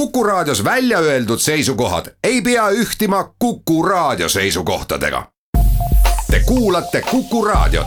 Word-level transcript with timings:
Kuku 0.00 0.24
Raadios 0.24 0.64
välja 0.64 0.98
öeldud 0.98 1.38
seisukohad 1.38 2.06
ei 2.24 2.42
pea 2.42 2.68
ühtima 2.68 3.34
Kuku 3.38 3.82
Raadio 3.82 4.28
seisukohtadega. 4.28 5.26
Te 6.30 6.40
kuulate 6.46 7.02
Kuku 7.10 7.44
Raadiot. 7.44 7.86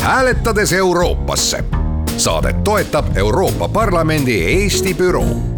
hääletades 0.00 0.72
Euroopasse. 0.72 1.64
saadet 2.16 2.64
toetab 2.64 3.16
Euroopa 3.16 3.68
Parlamendi 3.68 4.44
Eesti 4.44 4.94
büroo 4.94 5.53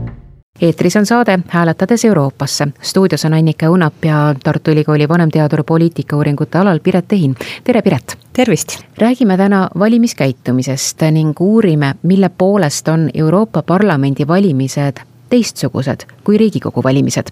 eetris 0.60 0.96
on 0.96 1.06
saade 1.06 1.38
Hääletades 1.48 2.05
Euroopasse. 2.05 2.69
stuudios 2.83 3.24
on 3.24 3.34
Annika 3.34 3.66
Õunap 3.66 4.05
ja 4.05 4.34
Tartu 4.45 4.70
Ülikooli 4.70 5.09
vanemteadur 5.09 5.65
poliitikauuringute 5.65 6.59
alal 6.59 6.80
Piret 6.80 7.12
Ehin. 7.12 7.37
tere, 7.65 7.82
Piret! 7.82 8.19
tervist! 8.32 8.79
räägime 8.98 9.37
täna 9.37 9.69
valimiskäitumisest 9.79 11.02
ning 11.10 11.41
uurime, 11.41 11.95
mille 12.02 12.30
poolest 12.38 12.88
on 12.88 13.10
Euroopa 13.15 13.62
Parlamendi 13.62 14.27
valimised 14.27 14.96
teistsugused 15.29 16.06
kui 16.24 16.38
Riigikogu 16.38 16.82
valimised 16.85 17.26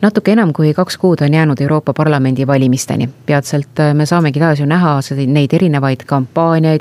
natuke 0.00 0.32
enam 0.32 0.52
kui 0.56 0.72
kaks 0.74 0.96
kuud 0.96 1.20
on 1.24 1.34
jäänud 1.34 1.60
Euroopa 1.60 1.92
Parlamendi 1.92 2.46
valimisteni. 2.46 3.08
peatselt 3.26 3.80
äh, 3.80 3.94
me 3.94 4.06
saamegi 4.06 4.40
taas 4.40 4.60
ju 4.60 4.66
näha 4.66 4.98
neid 5.26 5.52
erinevaid 5.52 6.04
kampaaniaid. 6.06 6.80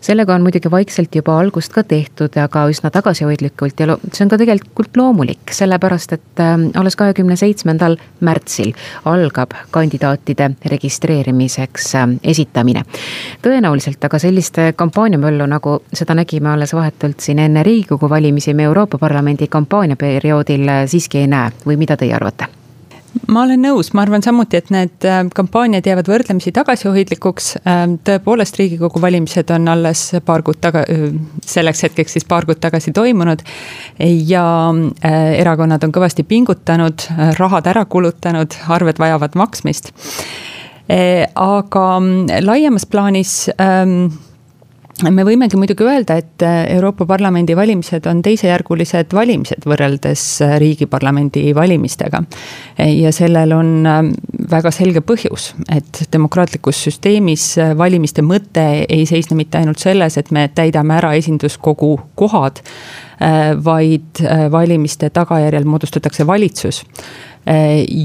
sellega 0.00 0.34
on 0.34 0.42
muidugi 0.42 0.70
vaikselt 0.70 1.14
juba 1.14 1.38
algust 1.38 1.72
ka 1.72 1.84
tehtud, 1.84 2.36
aga 2.36 2.66
üsna 2.68 2.90
tagasihoidlikult 2.90 3.80
ja 3.80 3.98
see 4.12 4.24
on 4.24 4.28
ka 4.28 4.38
tegelikult 4.38 4.96
loomulik, 4.96 5.52
sellepärast 5.52 6.12
et 6.12 6.40
äh, 6.40 6.56
alles 6.74 6.96
kahekümne 6.96 7.36
seitsmendal 7.36 7.96
märtsil 8.20 8.72
algab 9.04 9.52
kandidaatide 9.70 10.50
registreerimiseks 10.66 11.94
äh, 11.94 12.08
esitamine. 12.22 12.84
tõenäoliselt 13.42 14.04
aga 14.04 14.18
sellist 14.18 14.58
kampaaniamöllu, 14.76 15.46
nagu 15.46 15.78
seda 15.92 16.14
nägime 16.14 16.48
alles 16.48 16.72
vahetult 16.74 17.20
siin 17.20 17.38
enne 17.38 17.62
Riigikogu 17.62 18.10
valimisi, 18.10 18.54
me 18.54 18.62
Euroopa 18.62 18.98
Parlamendi 18.98 19.46
kampaaniaperioodil 19.46 20.68
siiski 20.86 21.18
ei 21.18 21.26
näe 21.26 21.50
või 21.66 21.76
mida 21.76 21.96
teie 21.96 22.14
arvate? 22.14 22.53
Ma 23.30 23.44
olen 23.44 23.62
nõus, 23.64 23.90
ma 23.94 24.02
arvan 24.04 24.22
samuti, 24.24 24.58
et 24.58 24.70
need 24.74 25.06
äh, 25.08 25.20
kampaaniad 25.34 25.86
jäävad 25.86 26.08
võrdlemisi 26.10 26.52
tagasihoidlikuks. 26.54 27.50
Ähm, 27.68 27.96
tõepoolest, 28.06 28.58
Riigikogu 28.60 29.02
valimised 29.02 29.50
on 29.54 29.68
alles 29.70 30.06
paar 30.26 30.44
kuud 30.46 30.60
taga, 30.64 30.84
äh, 30.90 31.06
selleks 31.46 31.84
hetkeks 31.86 32.18
siis 32.18 32.28
paar 32.28 32.46
kuud 32.48 32.60
tagasi 32.62 32.92
toimunud. 32.94 33.44
ja 34.28 34.46
äh, 34.70 35.20
erakonnad 35.40 35.84
on 35.84 35.92
kõvasti 35.94 36.24
pingutanud, 36.26 37.06
rahad 37.38 37.66
ära 37.70 37.84
kulutanud, 37.84 38.56
arved 38.68 38.98
vajavad 38.98 39.34
maksmist. 39.34 39.92
aga 41.34 41.84
laiemas 42.44 42.84
plaanis 42.86 43.48
ähm, 43.56 44.10
me 45.12 45.24
võimegi 45.26 45.58
muidugi 45.58 45.84
öelda, 45.86 46.16
et 46.20 46.42
äh, 46.44 46.64
Euroopa 46.74 47.06
Parlamendi 47.08 47.56
valimised 47.56 48.06
on 48.10 48.22
teisejärgulised 48.24 49.14
valimised 49.16 49.66
võrreldes 49.68 50.24
äh, 50.44 50.56
riigiparlamendi 50.62 51.52
valimistega. 51.56 52.22
ja 52.78 53.12
sellel 53.12 53.52
on 53.52 53.86
ähm, 53.86 54.12
väga 54.50 54.70
selge 54.74 55.00
põhjus, 55.04 55.52
et 55.72 56.04
demokraatlikus 56.12 56.84
süsteemis 56.86 57.46
äh, 57.58 57.74
valimiste 57.78 58.22
mõte 58.22 58.64
ei 58.88 59.06
seisne 59.06 59.36
mitte 59.36 59.58
ainult 59.58 59.82
selles, 59.82 60.18
et 60.18 60.30
me 60.30 60.48
täidame 60.54 60.96
ära 60.98 61.14
esinduskogu 61.18 61.96
kohad, 62.14 62.62
vaid 63.64 64.18
valimiste 64.50 65.06
tagajärjel 65.14 65.64
moodustatakse 65.70 66.26
valitsus 66.26 66.80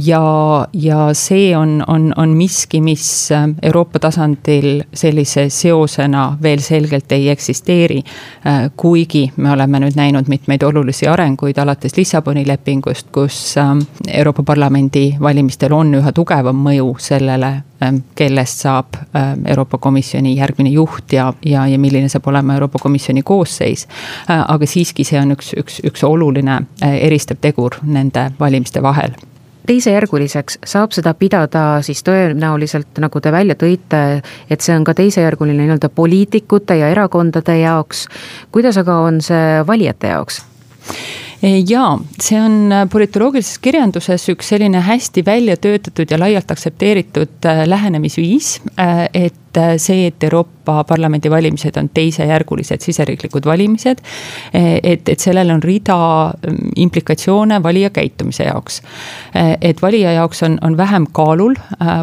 ja, 0.05 0.67
ja 0.73 1.13
see 1.13 1.57
on, 1.57 1.83
on, 1.87 2.13
on 2.17 2.29
miski, 2.29 2.81
mis 2.81 3.31
äh, 3.31 3.47
Euroopa 3.61 3.99
tasandil 3.99 4.83
sellise 4.93 5.49
seosena 5.49 6.37
veel 6.41 6.59
selgelt 6.59 7.11
ei 7.11 7.29
eksisteeri. 7.29 8.03
Äh, 8.45 8.71
kuigi 8.77 9.31
me 9.37 9.51
oleme 9.51 9.79
nüüd 9.79 9.95
näinud 9.95 10.27
mitmeid 10.27 10.63
olulisi 10.67 11.07
arenguid 11.07 11.57
alates 11.57 11.97
Lissaboni 11.97 12.43
lepingust, 12.47 13.07
kus 13.15 13.55
Euroopa 14.07 14.43
Parlamendi 14.43 15.15
valimistel 15.21 15.73
on 15.73 15.95
üha 16.01 16.11
tugevam 16.15 16.59
mõju 16.67 16.93
sellele, 16.99 17.53
kellest 18.15 18.65
saab 18.65 18.97
Euroopa 19.47 19.77
Komisjoni 19.79 20.33
järgmine 20.35 20.73
juht 20.73 21.13
ja, 21.15 21.29
ja, 21.45 21.63
ja 21.67 21.79
milline 21.79 22.09
saab 22.11 22.27
olema 22.27 22.57
Euroopa 22.57 22.79
Komisjoni 22.81 23.23
koosseis. 23.23 23.87
aga 24.27 24.67
siiski, 24.67 25.07
see 25.07 25.19
on 25.21 25.31
üks, 25.37 25.53
üks, 25.59 25.79
üks 25.87 26.03
oluline 26.03 26.59
eristav 26.81 27.39
tegur 27.41 27.79
nende 27.87 28.29
valimiste 28.39 28.83
vahel 28.83 29.15
teisejärguliseks 29.69 30.59
saab 30.65 30.93
seda 30.95 31.13
pidada 31.17 31.63
siis 31.85 32.01
tõenäoliselt, 32.07 32.97
nagu 33.03 33.21
te 33.21 33.33
välja 33.33 33.55
tõite, 33.59 34.01
et 34.49 34.65
see 34.65 34.75
on 34.75 34.85
ka 34.87 34.95
teisejärguline 34.97 35.61
nii-öelda 35.61 35.91
poliitikute 35.93 36.79
ja 36.79 36.89
erakondade 36.93 37.59
jaoks. 37.61 38.07
kuidas 38.51 38.77
aga 38.81 38.99
on 39.05 39.21
see 39.21 39.63
valijate 39.67 40.13
jaoks? 40.15 40.41
Jaa, 41.41 41.99
see 42.19 42.39
on 42.41 42.73
politoloogilises 42.91 43.59
kirjanduses 43.63 44.25
üks 44.33 44.51
selline 44.51 44.81
hästi 44.83 45.23
välja 45.25 45.55
töötatud 45.57 46.11
ja 46.11 46.19
laialt 46.19 46.51
aktsepteeritud 46.51 47.45
äh, 47.47 47.63
lähenemisviis, 47.67 48.61
äh, 48.79 49.05
et 49.13 49.57
äh, 49.57 49.77
see, 49.77 50.07
et 50.07 50.23
Euroopa 50.23 50.83
Parlamendi 50.83 51.31
valimised 51.31 51.77
on 51.79 51.89
teisejärgulised 51.93 52.83
siseriiklikud 52.83 53.45
valimised. 53.45 54.03
et, 54.53 55.09
et 55.09 55.19
sellel 55.19 55.49
on 55.49 55.63
rida 55.63 55.95
mm, 56.29 56.75
implikatsioone 56.75 57.63
valija 57.63 57.89
käitumise 57.89 58.43
jaoks. 58.43 58.81
et 59.61 59.81
valija 59.81 60.11
jaoks 60.11 60.43
on, 60.43 60.59
on 60.61 60.77
vähem 60.77 61.07
kaalul, 61.11 61.55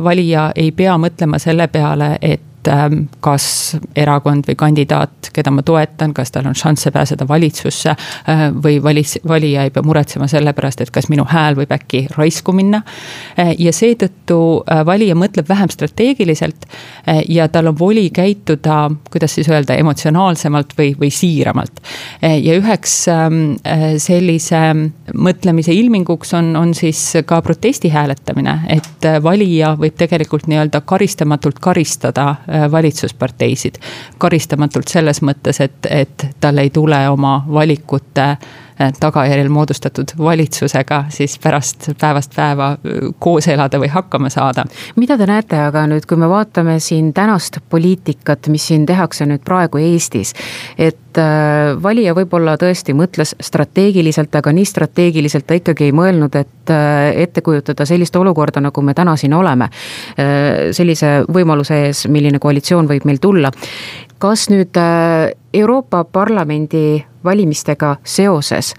valija 0.03 0.51
ei 0.57 0.73
pea 0.73 0.97
mõtlema 0.99 1.39
selle 1.39 1.69
peale, 1.69 2.17
et 2.23 2.41
et 2.67 2.73
ähm, 2.73 3.07
kas 3.21 3.77
erakond 3.97 4.47
või 4.49 4.57
kandidaat, 4.59 5.31
keda 5.35 5.53
ma 5.55 5.63
toetan, 5.67 6.13
kas 6.15 6.33
tal 6.35 6.47
on 6.49 6.57
šansse 6.57 6.91
pääseda 6.95 7.27
valitsusse. 7.29 7.95
Äh, 8.29 8.45
või 8.63 8.79
valis, 8.83 9.17
valija 9.29 9.67
ei 9.67 9.71
pea 9.71 9.85
muretsema 9.87 10.29
selle 10.31 10.53
pärast, 10.57 10.81
et 10.83 10.91
kas 10.95 11.09
minu 11.13 11.27
hääl 11.29 11.57
võib 11.59 11.73
äkki 11.77 12.07
raisku 12.17 12.55
minna. 12.57 12.83
Äh, 13.39 13.55
ja 13.59 13.73
seetõttu 13.75 14.41
äh, 14.63 14.83
valija 14.87 15.17
mõtleb 15.19 15.49
vähem 15.49 15.71
strateegiliselt 15.71 16.67
ja 17.29 17.47
tal 17.53 17.71
on 17.71 17.77
voli 17.79 18.09
käituda, 18.15 18.91
kuidas 19.11 19.37
siis 19.37 19.49
öelda, 19.51 19.77
emotsionaalsemalt 19.79 20.73
või, 20.79 20.91
või 20.99 21.11
siiramalt. 21.15 21.81
ja 22.23 22.57
üheks 22.59 22.95
ähm, 23.13 23.41
sellise 24.03 24.61
mõtlemise 25.15 25.75
ilminguks 25.75 26.35
on, 26.35 26.51
on 26.59 26.75
siis 26.75 27.01
ka 27.27 27.41
protesti 27.45 27.91
hääletamine, 27.93 28.57
et 28.77 29.09
valija 29.23 29.75
võib 29.79 29.97
tegelikult 29.99 30.49
nii-öelda 30.51 30.81
karistamatult 30.89 31.61
karistada 31.63 32.27
valitsusparteisid. 32.71 33.81
karistamatult 34.19 34.89
selles 34.89 35.23
mõttes, 35.23 35.61
et, 35.61 35.91
et 35.91 36.29
tal 36.41 36.59
ei 36.59 36.71
tule 36.71 37.09
oma 37.09 37.41
valikute 37.49 38.37
Äh, 38.81 38.93
tagajärjel 39.01 39.49
moodustatud 39.49 40.05
valitsusega 40.19 41.05
siis 41.09 41.39
pärast 41.39 41.87
päevast 42.01 42.35
päeva 42.37 42.67
äh, 42.73 43.07
koos 43.19 43.49
elada 43.49 43.79
või 43.81 43.89
hakkama 43.89 44.29
saada. 44.29 44.65
mida 44.97 45.17
te 45.17 45.27
näete 45.27 45.57
aga 45.57 45.87
nüüd, 45.89 46.05
kui 46.05 46.19
me 46.21 46.29
vaatame 46.29 46.75
siin 46.81 47.15
tänast 47.17 47.57
poliitikat, 47.73 48.51
mis 48.53 48.67
siin 48.69 48.85
tehakse 48.87 49.25
nüüd 49.27 49.41
praegu 49.49 49.81
Eestis, 49.81 50.35
et 50.77 51.01
äh, 51.19 51.83
valija 51.83 52.15
võib-olla 52.17 52.57
tõesti 52.61 52.95
mõtles 52.97 53.35
strateegiliselt, 53.41 54.35
aga 54.35 54.53
nii 54.53 54.65
strateegiliselt 54.65 55.47
ta 55.47 55.59
ikkagi 55.59 55.91
ei 55.91 55.95
mõelnud, 55.97 56.35
et 56.37 56.53
ette 56.67 57.43
kujutada 57.47 57.85
sellist 57.87 58.17
olukorda, 58.17 58.61
nagu 58.61 58.83
me 58.83 58.95
täna 58.95 59.13
siin 59.17 59.35
oleme. 59.35 59.69
sellise 60.75 61.11
võimaluse 61.31 61.77
ees, 61.87 62.01
milline 62.11 62.41
koalitsioon 62.43 62.89
võib 62.91 63.05
meil 63.07 63.21
tulla 63.23 63.53
kas 64.19 64.49
nüüd 64.51 64.77
äh, 64.77 65.31
Euroopa 65.55 66.05
Parlamendi 66.05 67.05
valimistega 67.25 67.97
seoses 68.05 68.73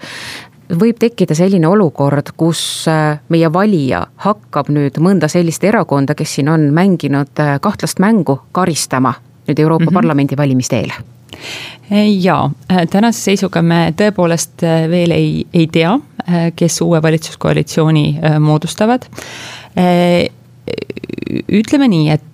võib 0.80 0.98
tekkida 1.00 1.36
selline 1.38 1.68
olukord, 1.68 2.32
kus 2.36 2.60
äh, 2.90 3.20
meie 3.32 3.52
valija 3.52 4.04
hakkab 4.24 4.72
nüüd 4.74 4.98
mõnda 5.02 5.30
sellist 5.32 5.64
erakonda, 5.64 6.16
kes 6.18 6.38
siin 6.38 6.50
on 6.52 6.68
mänginud 6.74 7.40
äh, 7.40 7.56
kahtlast 7.64 8.02
mängu, 8.02 8.40
karistama 8.52 9.14
nüüd 9.48 9.58
Euroopa 9.58 9.84
mm 9.84 9.88
-hmm. 9.88 9.94
Parlamendi 9.94 10.36
valimiste 10.36 10.76
eel? 10.76 10.92
Jaa, 12.20 12.50
tänase 12.90 13.30
seisuga 13.30 13.62
me 13.62 13.80
tõepoolest 13.96 14.64
veel 14.90 15.14
ei, 15.16 15.46
ei 15.54 15.66
tea, 15.72 15.94
kes 16.56 16.80
uue 16.84 17.02
valitsuskoalitsiooni 17.02 18.06
moodustavad. 18.44 19.06
ütleme 21.48 21.88
nii, 21.88 22.10
et 22.10 22.27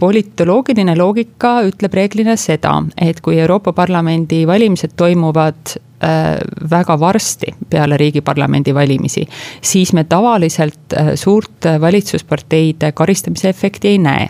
politoloogiline 0.00 0.94
loogika 0.96 1.58
ütleb 1.68 1.94
reeglina 1.94 2.36
seda, 2.40 2.78
et 2.96 3.20
kui 3.20 3.36
Euroopa 3.38 3.74
Parlamendi 3.76 4.46
valimised 4.48 4.96
toimuvad 4.96 5.76
Äh, 6.04 6.38
väga 6.70 7.00
varsti 7.00 7.46
peale 7.70 7.96
riigiparlamendi 7.96 8.74
valimisi, 8.74 9.22
siis 9.62 9.92
me 9.92 10.02
tavaliselt 10.04 10.92
äh, 10.92 11.12
suurt 11.14 11.64
valitsusparteide 11.80 12.92
karistamise 12.92 13.48
efekti 13.48 13.88
ei 13.88 13.98
näe. 13.98 14.26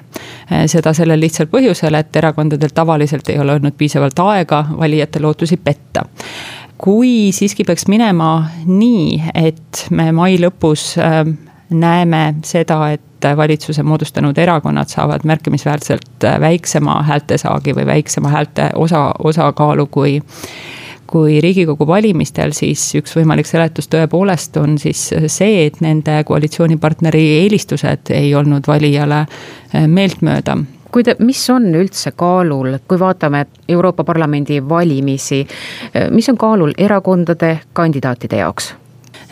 Äh, 0.52 0.66
seda 0.70 0.92
sellel 0.94 1.24
lihtsal 1.24 1.48
põhjusel, 1.50 1.96
et 1.98 2.16
erakondadel 2.20 2.70
tavaliselt 2.74 3.32
ei 3.32 3.40
ole 3.42 3.56
olnud 3.56 3.74
piisavalt 3.80 4.20
aega 4.22 4.60
valijate 4.76 5.22
lootusi 5.24 5.56
petta 5.56 6.04
kui 6.78 7.32
siiski 7.32 7.64
peaks 7.64 7.88
minema 7.88 8.30
nii, 8.66 9.22
et 9.34 9.86
me 9.90 10.10
mai 10.12 10.36
lõpus 10.42 10.92
näeme 11.70 12.22
seda, 12.44 12.78
et 12.92 13.13
valitsuse 13.36 13.82
moodustanud 13.82 14.38
erakonnad 14.38 14.92
saavad 14.92 15.24
märkimisväärselt 15.24 16.28
väiksema 16.40 17.02
häältesaagi 17.02 17.74
või 17.74 17.86
väiksema 17.86 18.28
häälte 18.28 18.70
osa, 18.74 19.12
osakaalu 19.18 19.86
kui 19.86 20.20
kui 21.06 21.40
riigikogu 21.40 21.86
valimistel, 21.86 22.50
siis 22.56 22.82
üks 22.98 23.12
võimalik 23.14 23.46
seletus 23.46 23.86
tõepoolest 23.92 24.56
on 24.58 24.78
siis 24.82 25.02
see, 25.30 25.66
et 25.66 25.76
nende 25.84 26.16
koalitsioonipartneri 26.26 27.22
eelistused 27.42 28.10
ei 28.10 28.32
olnud 28.34 28.66
valijale 28.66 29.20
eh, 29.26 29.86
meeltmööda 29.86 30.56
kui 30.94 31.02
te, 31.02 31.16
mis 31.26 31.40
on 31.50 31.72
üldse 31.74 32.12
kaalul, 32.14 32.76
kui 32.88 32.98
vaatame 32.98 33.46
Euroopa 33.68 34.04
Parlamendi 34.06 34.60
valimisi, 34.68 35.40
eh, 35.94 36.10
mis 36.10 36.28
on 36.30 36.38
kaalul 36.38 36.74
erakondade 36.78 37.58
kandidaatide 37.72 38.42
jaoks? 38.42 38.74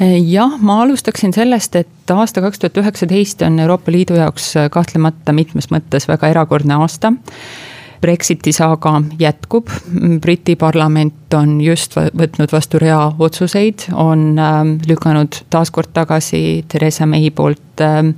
Jah, 0.02 0.56
ma 0.58 0.80
alustaksin 0.82 1.30
sellest, 1.34 1.76
et 1.78 2.10
aasta 2.10 2.42
kaks 2.42 2.58
tuhat 2.58 2.78
üheksateist 2.82 3.42
on 3.46 3.60
Euroopa 3.62 3.92
Liidu 3.92 4.16
jaoks 4.18 4.48
kahtlemata 4.74 5.34
mitmes 5.36 5.68
mõttes 5.70 6.08
väga 6.10 6.32
erakordne 6.32 6.74
aasta 6.80 7.12
Brexiti 8.02 8.52
saaga 8.52 8.96
jätkub, 9.18 9.70
Briti 10.20 10.56
parlament 10.56 11.34
on 11.34 11.60
just 11.62 11.94
võtnud 11.96 12.52
vastu 12.52 12.80
rea 12.82 13.12
otsuseid, 13.18 13.88
on 13.94 14.32
ähm, 14.42 14.74
lükanud 14.88 15.44
taaskord 15.50 15.92
tagasi 15.94 16.64
Theresa 16.68 17.06
May 17.06 17.30
poolt 17.30 17.80
ähm, 17.80 18.16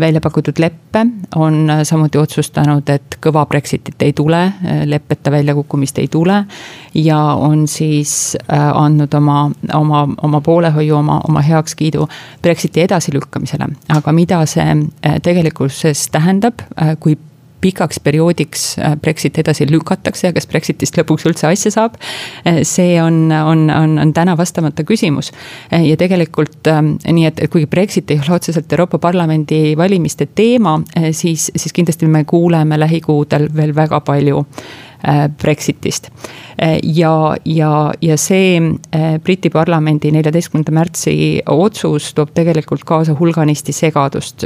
välja 0.00 0.20
pakutud 0.20 0.58
leppe, 0.58 1.06
on 1.34 1.70
äh, 1.70 1.82
samuti 1.82 2.18
otsustanud, 2.18 2.88
et 2.88 3.16
kõva 3.22 3.44
Brexitit 3.46 4.02
ei 4.02 4.12
tule, 4.16 4.42
äh, 4.42 4.82
leppeta 4.88 5.30
väljakukkumist 5.30 5.98
ei 5.98 6.08
tule. 6.08 6.44
ja 6.94 7.18
on 7.18 7.68
siis 7.68 8.36
äh, 8.52 8.58
andnud 8.74 9.14
oma, 9.14 9.50
oma, 9.74 10.08
oma 10.22 10.40
poolehoiu, 10.40 10.96
oma, 10.96 11.20
oma 11.28 11.40
heakskiidu 11.40 12.08
Brexiti 12.42 12.80
edasilükkamisele, 12.80 13.68
aga 13.88 14.12
mida 14.12 14.46
see 14.46 14.76
tegelikkuses 15.22 16.08
tähendab, 16.10 16.64
kui 17.00 17.18
pikaks 17.60 18.00
perioodiks 18.00 18.78
äh, 18.78 18.96
Brexit 19.00 19.38
edasi 19.38 19.66
lükatakse 19.70 20.28
ja 20.28 20.34
kas 20.36 20.48
Brexitist 20.50 20.98
lõpuks 20.98 21.26
üldse 21.28 21.48
asja 21.50 21.72
saab. 21.74 21.96
Äh, 22.44 22.62
see 22.68 22.98
on, 23.02 23.28
on, 23.32 23.66
on, 23.74 23.96
on 24.02 24.14
täna 24.16 24.36
vastamata 24.38 24.84
küsimus. 24.88 25.32
Äh, 25.72 25.86
ja 25.90 25.98
tegelikult 26.00 26.70
ähm, 26.70 26.94
nii, 27.04 27.26
et 27.30 27.42
kuigi 27.52 27.70
Brexit 27.70 28.10
ei 28.10 28.20
ole 28.22 28.36
otseselt 28.38 28.72
Euroopa 28.72 28.98
Parlamendi 28.98 29.76
valimiste 29.76 30.26
teema, 30.26 30.78
siis, 31.12 31.50
siis 31.56 31.72
kindlasti 31.72 32.08
me 32.10 32.24
kuuleme 32.28 32.78
lähikuudel 32.80 33.48
veel 33.56 33.74
väga 33.76 34.00
palju 34.04 34.44
Brexitist 35.42 36.10
ja, 36.82 37.36
ja, 37.44 37.92
ja 38.00 38.16
see 38.20 38.56
eh, 38.92 39.18
Briti 39.22 39.50
parlamendi 39.50 40.10
neljateistkümnenda 40.12 40.72
märtsi 40.74 41.14
otsus 41.48 42.10
toob 42.14 42.34
tegelikult 42.36 42.84
kaasa 42.84 43.14
hulganisti 43.18 43.72
segadust 43.72 44.44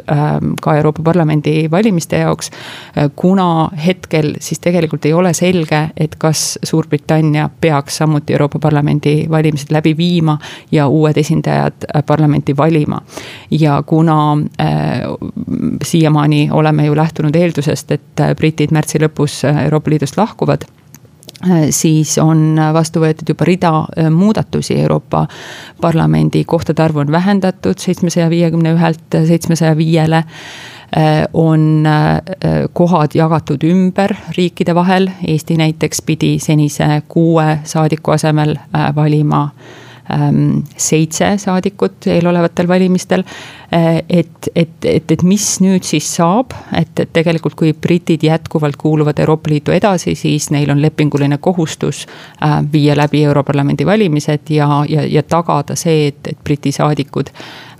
ka 0.62 0.76
Euroopa 0.76 1.02
Parlamendi 1.04 1.66
valimiste 1.70 2.18
jaoks. 2.22 2.50
Kuna 3.16 3.70
hetkel 3.86 4.34
siis 4.40 4.60
tegelikult 4.62 5.06
ei 5.06 5.12
ole 5.12 5.32
selge, 5.34 5.80
et 5.96 6.14
kas 6.20 6.58
Suurbritannia 6.62 7.48
peaks 7.60 7.98
samuti 8.02 8.34
Euroopa 8.36 8.58
Parlamendi 8.62 9.26
valimised 9.30 9.72
läbi 9.74 9.96
viima 9.96 10.38
ja 10.72 10.86
uued 10.88 11.16
esindajad 11.18 11.88
parlamenti 12.06 12.56
valima. 12.56 13.00
ja 13.50 13.82
kuna 13.86 14.38
äh, 14.60 15.00
siiamaani 15.82 16.48
oleme 16.52 16.86
ju 16.86 16.96
lähtunud 16.96 17.34
eeldusest, 17.36 17.90
et 17.90 18.22
britid 18.36 18.70
märtsi 18.72 18.98
lõpus 18.98 19.42
Euroopa 19.64 19.90
Liidust 19.90 20.16
lahkuvad 20.16 20.43
Äh, 21.50 21.66
siis 21.70 22.18
on 22.18 22.56
vastu 22.72 23.02
võetud 23.02 23.28
juba 23.28 23.44
rida 23.44 23.72
äh, 23.84 24.08
muudatusi, 24.10 24.78
Euroopa 24.80 25.26
Parlamendi 25.80 26.44
kohtade 26.48 26.82
arvu 26.82 27.02
on 27.02 27.12
vähendatud 27.12 27.78
seitsmesaja 27.78 28.30
viiekümne 28.30 28.72
ühelt 28.72 29.18
seitsmesaja 29.28 29.76
viiele 29.76 30.22
äh, 30.24 31.24
on 31.32 31.84
kohad 32.72 33.16
jagatud 33.18 33.64
ümber 33.66 34.14
riikide 34.36 34.74
vahel, 34.74 35.10
Eesti 35.26 35.56
näiteks 35.60 36.02
pidi 36.06 36.38
senise 36.38 37.02
kuue 37.08 37.58
saadiku 37.64 38.14
asemel 38.14 38.56
valima 38.94 39.48
Ähm, 39.50 39.83
seitse 40.76 41.30
saadikut 41.40 42.06
eelolevatel 42.12 42.68
valimistel. 42.68 43.24
Äh, 43.74 44.02
et, 44.08 44.48
et, 44.54 44.84
et, 44.84 45.10
et 45.10 45.22
mis 45.26 45.44
nüüd 45.64 45.82
siis 45.86 46.06
saab, 46.16 46.52
et, 46.76 46.92
et 47.00 47.10
tegelikult, 47.16 47.56
kui 47.58 47.72
britid 47.72 48.22
jätkuvalt 48.22 48.76
kuuluvad 48.78 49.18
Euroopa 49.18 49.50
Liitu 49.50 49.74
edasi, 49.74 50.14
siis 50.14 50.50
neil 50.54 50.70
on 50.70 50.82
lepinguline 50.82 51.38
kohustus 51.42 52.04
äh, 52.06 52.60
viia 52.72 52.94
läbi 52.96 53.24
Europarlamendi 53.24 53.86
valimised 53.86 54.52
ja, 54.54 54.68
ja, 54.88 55.06
ja 55.08 55.22
tagada 55.26 55.74
see, 55.78 56.12
et, 56.12 56.34
et 56.34 56.44
Briti 56.44 56.72
saadikud 56.72 57.32
ähm, 57.32 57.73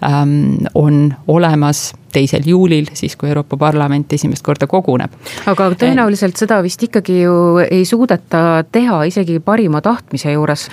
on 0.75 1.15
olemas 1.29 1.93
teisel 2.15 2.47
juulil, 2.47 2.87
siis 2.95 3.17
kui 3.19 3.29
Euroopa 3.29 3.57
Parlament 3.59 4.13
esimest 4.13 4.45
korda 4.47 4.69
koguneb. 4.71 5.13
aga 5.51 5.69
tõenäoliselt 5.79 6.39
seda 6.39 6.61
vist 6.63 6.83
ikkagi 6.87 7.21
ju 7.25 7.35
ei 7.65 7.85
suudeta 7.89 8.65
teha 8.73 9.03
isegi 9.11 9.41
parima 9.45 9.81
tahtmise 9.85 10.33
juures. 10.33 10.69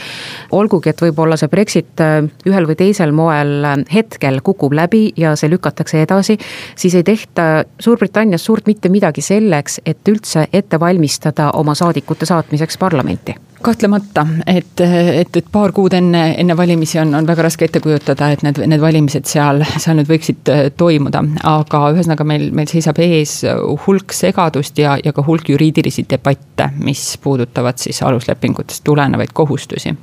olgugi, 0.51 0.93
et 0.93 1.01
võib-olla 1.01 1.37
see 1.39 1.51
Brexit 1.51 2.03
äh, 2.03 2.21
ühel 2.45 2.69
või 2.69 2.77
teisel 2.77 3.13
moel 3.15 3.53
äh, 3.65 3.77
hetkel 3.93 4.41
kukub 4.45 4.73
läbi 4.77 5.11
ja 5.17 5.35
see 5.35 5.49
lükatakse 5.51 6.03
edasi, 6.05 6.37
siis 6.75 6.95
ei 6.95 7.03
tehta 7.03 7.65
Suurbritannias 7.79 8.45
suurt 8.45 8.67
mitte 8.67 8.89
midagi 8.89 9.21
selleks, 9.25 9.81
et 9.85 10.07
üldse 10.09 10.47
ette 10.53 10.79
valmistada 10.79 11.51
oma 11.57 11.75
saadikute 11.75 12.25
saatmiseks 12.29 12.77
parlamenti 12.77 13.35
kahtlemata, 13.61 14.25
et, 14.47 14.81
et, 14.81 15.37
et 15.37 15.49
paar 15.51 15.73
kuud 15.75 15.93
enne, 15.97 16.23
enne 16.41 16.57
valimisi 16.57 16.99
on, 17.01 17.13
on 17.17 17.27
väga 17.27 17.45
raske 17.47 17.67
ette 17.67 17.81
kujutada, 17.83 18.31
et 18.33 18.45
need, 18.45 18.61
need 18.71 18.81
valimised 18.83 19.29
seal, 19.29 19.63
seal 19.77 19.99
nüüd 19.99 20.11
võiksid 20.11 20.51
äh, 20.53 20.63
toimuda. 20.77 21.23
aga 21.47 21.83
ühesõnaga 21.95 22.27
meil, 22.27 22.49
meil 22.55 22.69
seisab 22.71 22.99
ees 23.03 23.41
hulk 23.85 24.15
segadust 24.15 24.79
ja, 24.81 24.97
ja 25.03 25.13
ka 25.13 25.25
hulk 25.27 25.49
juriidilisi 25.53 26.05
debatte, 26.09 26.71
mis 26.81 27.03
puudutavad 27.23 27.81
siis 27.81 28.01
aluslepingutest 28.05 28.83
tulenevaid 28.87 29.33
kohustusi 29.33 29.95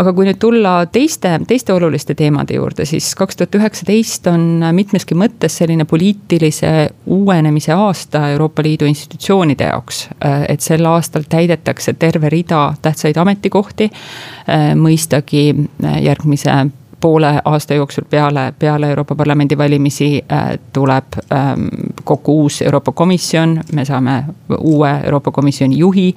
aga 0.00 0.12
kui 0.16 0.26
nüüd 0.26 0.38
tulla 0.40 0.74
teiste, 0.92 1.32
teiste 1.48 1.74
oluliste 1.74 2.14
teemade 2.18 2.56
juurde, 2.56 2.86
siis 2.88 3.12
kaks 3.18 3.38
tuhat 3.38 3.56
üheksateist 3.58 4.28
on 4.30 4.64
mitmeski 4.74 5.16
mõttes 5.18 5.56
selline 5.60 5.86
poliitilise 5.88 6.72
uuenemise 7.12 7.74
aasta 7.76 8.26
Euroopa 8.32 8.64
Liidu 8.64 8.88
institutsioonide 8.88 9.68
jaoks. 9.72 10.08
et 10.48 10.60
sel 10.60 10.86
aastal 10.86 11.26
täidetakse 11.28 11.92
terve 11.92 12.28
rida 12.32 12.74
tähtsaid 12.82 13.16
ametikohti, 13.16 13.90
mõistagi 14.76 15.42
järgmise 16.02 16.50
poole 17.02 17.40
aasta 17.44 17.74
jooksul 17.74 18.04
peale, 18.10 18.54
peale 18.58 18.88
Euroopa 18.88 19.14
Parlamendi 19.14 19.58
valimisi 19.58 20.24
äh, 20.32 20.58
tuleb 20.72 21.04
ähm, 21.32 21.66
kokku 22.04 22.42
uus 22.42 22.62
Euroopa 22.62 22.92
Komisjon, 22.92 23.60
me 23.72 23.84
saame 23.84 24.24
uue 24.58 24.90
Euroopa 25.04 25.30
Komisjoni 25.30 25.78
juhi. 25.78 26.14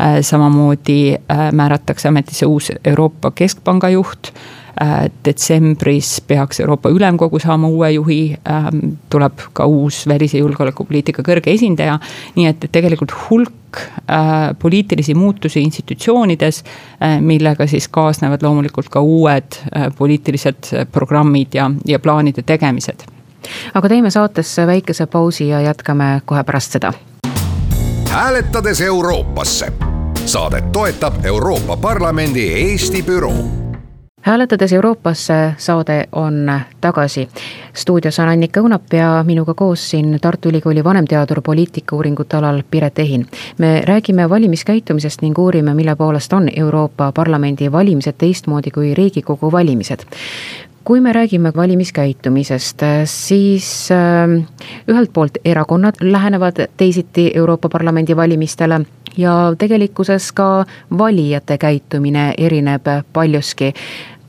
Äh, 0.00 0.20
samamoodi 0.20 1.14
äh, 1.14 1.52
määratakse 1.52 2.08
ametisse 2.08 2.46
uus 2.46 2.72
Euroopa 2.84 3.30
Keskpanga 3.34 3.88
juht 3.88 4.32
detsembris 5.24 6.20
peaks 6.26 6.60
Euroopa 6.60 6.88
Ülemkogu 6.88 7.38
saama 7.38 7.68
uue 7.68 7.90
juhi, 7.90 8.36
ähm, 8.48 8.78
tuleb 9.10 9.32
ka 9.52 9.66
uus 9.66 10.06
välis- 10.08 10.34
ja 10.34 10.40
julgeolekupoliitika 10.40 11.22
kõrge 11.22 11.52
esindaja. 11.52 11.98
nii 12.36 12.46
et, 12.46 12.64
et 12.64 12.72
tegelikult 12.72 13.12
hulk 13.12 13.76
äh, 13.76 14.56
poliitilisi 14.58 15.14
muutusi 15.14 15.62
institutsioonides 15.62 16.64
äh,, 17.02 17.20
millega 17.20 17.66
siis 17.66 17.88
kaasnevad 17.88 18.42
loomulikult 18.42 18.88
ka 18.88 19.00
uued 19.00 19.60
äh, 19.76 19.92
poliitilised 19.98 20.86
programmid 20.92 21.54
ja, 21.54 21.70
ja 21.86 21.98
plaanide 21.98 22.42
tegemised. 22.42 23.04
aga 23.74 23.88
teeme 23.88 24.10
saatesse 24.10 24.66
väikese 24.66 25.06
pausi 25.06 25.48
ja 25.48 25.60
jätkame 25.60 26.20
kohe 26.24 26.44
pärast 26.44 26.72
seda. 26.72 26.92
hääletades 28.08 28.80
Euroopasse 28.80 29.72
saadet 30.24 30.72
toetab 30.72 31.24
Euroopa 31.24 31.76
Parlamendi 31.76 32.52
Eesti 32.52 33.02
büroo 33.02 33.59
hääletades 34.20 34.72
Euroopasse 34.72 35.54
saade 35.56 36.08
on 36.12 36.60
tagasi. 36.80 37.28
stuudios 37.74 38.18
on 38.18 38.28
Annika 38.28 38.60
Õunap 38.60 38.92
ja 38.92 39.24
minuga 39.26 39.54
koos 39.54 39.90
siin 39.90 40.18
Tartu 40.20 40.48
Ülikooli 40.48 40.84
vanemteadur 40.84 41.42
poliitikauuringute 41.42 42.36
alal 42.36 42.62
Piret 42.70 42.98
Ehin. 42.98 43.26
me 43.58 43.82
räägime 43.84 44.28
valimiskäitumisest 44.28 45.22
ning 45.22 45.38
uurime, 45.38 45.74
mille 45.74 45.96
poolest 45.96 46.32
on 46.32 46.48
Euroopa 46.56 47.12
Parlamendi 47.12 47.72
valimised 47.72 48.14
teistmoodi 48.18 48.70
kui 48.70 48.94
Riigikogu 48.94 49.52
valimised 49.52 49.98
kui 50.84 51.00
me 51.00 51.12
räägime 51.12 51.52
valimiskäitumisest, 51.56 52.80
siis 53.04 53.88
ühelt 54.88 55.10
poolt 55.12 55.38
erakonnad 55.44 55.94
lähenevad 56.00 56.66
teisiti 56.76 57.30
Euroopa 57.34 57.68
Parlamendi 57.68 58.16
valimistele 58.16 58.80
ja 59.16 59.54
tegelikkuses 59.58 60.32
ka 60.32 60.64
valijate 60.98 61.58
käitumine 61.58 62.34
erineb 62.38 62.86
paljuski 63.12 63.74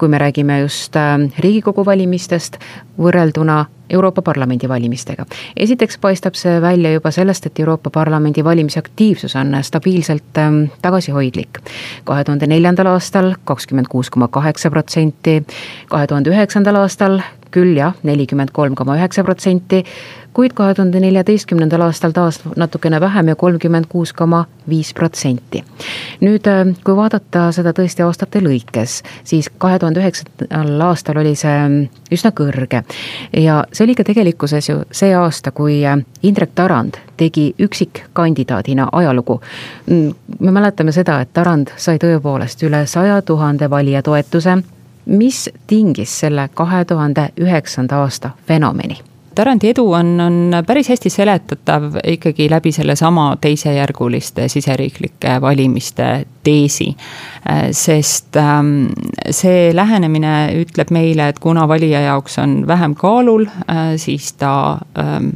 kui 0.02 0.10
me 0.10 0.18
räägime 0.18 0.60
just 0.60 0.96
äh, 0.96 1.20
Riigikogu 1.40 1.86
valimistest 1.86 2.58
võrrelduna 2.98 3.66
Euroopa 3.90 4.22
Parlamendi 4.22 4.70
valimistega. 4.70 5.26
esiteks 5.58 5.98
paistab 5.98 6.34
see 6.40 6.62
välja 6.62 6.94
juba 6.94 7.12
sellest, 7.12 7.46
et 7.46 7.60
Euroopa 7.60 7.90
Parlamendi 7.90 8.44
valimisaktiivsus 8.44 9.36
on 9.36 9.58
stabiilselt 9.62 10.38
ähm, 10.38 10.64
tagasihoidlik. 10.82 11.60
kahe 12.04 12.24
tuhande 12.24 12.48
neljandal 12.48 12.88
aastal 12.96 13.36
kakskümmend 13.46 13.92
kuus 13.92 14.10
koma 14.10 14.28
kaheksa 14.28 14.72
protsenti, 14.72 15.44
kahe 15.90 16.08
tuhande 16.08 16.34
üheksandal 16.34 16.82
aastal 16.82 17.20
küll 17.51 17.75
jah, 17.77 17.96
nelikümmend 18.03 18.51
kolm 18.53 18.75
koma 18.75 18.96
üheksa 18.98 19.24
protsenti, 19.24 19.84
kuid 20.34 20.53
kahe 20.55 20.74
tuhande 20.74 21.00
neljateistkümnendal 21.03 21.81
aastal 21.81 22.12
taas 22.15 22.39
natukene 22.55 23.01
vähem 23.01 23.27
ja 23.27 23.36
kolmkümmend 23.36 23.86
kuus 23.89 24.13
koma 24.13 24.46
viis 24.70 24.93
protsenti. 24.93 25.63
nüüd, 26.22 26.48
äh, 26.48 26.75
kui 26.84 26.96
vaadata 26.96 27.51
seda 27.51 27.74
tõesti 27.75 28.05
aastate 28.05 28.39
lõikes, 28.39 29.01
siis 29.24 29.50
kahe 29.58 29.79
tuhande 29.79 30.00
üheksandal 30.00 30.81
aastal 30.88 31.17
oli 31.17 31.36
see 31.36 31.51
ähm, 31.51 31.77
üsna 32.12 32.31
kõrge 32.31 32.84
ja 33.38 33.63
see 33.72 33.86
oli 33.86 33.96
ka 33.96 34.03
tegelikkuses 34.03 34.70
ju 34.70 34.81
see 34.91 35.15
aasta, 35.15 35.51
kui 35.51 35.81
äh, 35.86 35.98
Indrek 36.24 36.55
Tarand 36.55 36.98
tegi 37.17 37.53
üksikkandidaadina 37.60 38.88
ajalugu. 38.91 39.41
Mm, 39.86 40.13
me 40.39 40.51
mäletame 40.51 40.91
seda, 40.91 41.22
et 41.22 41.34
Tarand 41.34 41.74
sai 41.77 42.00
tõepoolest 42.01 42.63
üle 42.63 42.86
saja 42.86 43.22
tuhande 43.22 43.70
valija 43.70 44.01
toetuse 44.01 44.62
mis 45.12 45.50
tingis 45.68 46.20
selle 46.24 46.50
kahe 46.53 46.86
tuhande 46.86 47.30
üheksanda 47.39 48.01
aasta 48.06 48.36
fenomeni? 48.48 49.01
Tarandi 49.36 49.70
edu 49.72 49.86
on, 49.96 50.10
on 50.20 50.56
päris 50.68 50.89
hästi 50.91 51.10
seletatav 51.10 52.01
ikkagi 52.03 52.50
läbi 52.51 52.72
sellesama 52.75 53.30
teisejärguliste 53.41 54.48
siseriiklike 54.51 55.38
valimiste 55.41 56.25
teesi. 56.44 56.89
sest 57.72 58.36
ähm, 58.36 58.91
see 59.30 59.72
lähenemine 59.75 60.51
ütleb 60.60 60.91
meile, 60.91 61.30
et 61.30 61.39
kuna 61.39 61.68
valija 61.68 62.01
jaoks 62.01 62.38
on 62.39 62.68
vähem 62.68 62.96
kaalul, 62.96 63.46
äh, 63.48 63.96
siis 63.96 64.34
ta 64.34 64.77
ähm, 65.00 65.30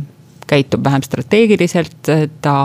käitub 0.48 0.84
vähem 0.84 1.02
strateegiliselt, 1.02 2.10
ta, 2.42 2.58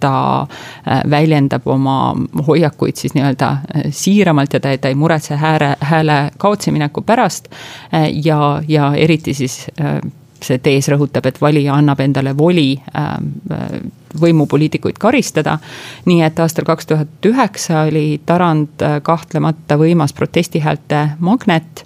ta 0.00 0.40
äh, 0.40 1.02
väljendab 1.10 1.66
oma 1.66 2.14
hoiakuid 2.46 2.96
siis 2.96 3.14
nii-öelda 3.14 3.50
äh, 3.50 3.82
siiramalt 3.90 4.52
ja 4.52 4.60
ta, 4.60 4.76
ta 4.80 4.88
ei 4.88 4.94
muretse 4.94 5.36
hääle, 5.36 5.74
hääle 5.80 6.18
kaotsi 6.38 6.72
mineku 6.72 7.02
pärast. 7.02 7.48
Äh, 7.94 8.08
ja, 8.24 8.62
ja 8.68 8.92
eriti 8.96 9.34
siis 9.34 9.66
see 10.38 10.58
tees 10.62 10.86
rõhutab, 10.88 11.26
et 11.26 11.40
valija 11.42 11.74
annab 11.74 11.98
endale 12.00 12.30
voli 12.38 12.76
võimupoliitikuid 14.20 14.98
karistada. 15.02 15.58
nii 16.06 16.22
et 16.22 16.38
aastal 16.38 16.64
kaks 16.64 16.86
tuhat 16.86 17.26
üheksa 17.26 17.82
oli 17.88 18.20
Tarand 18.26 18.86
kahtlemata 19.02 19.76
võimas 19.76 20.14
protestihäälte 20.14 21.08
magnet 21.18 21.84